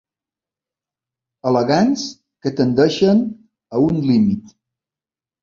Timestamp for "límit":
4.09-4.57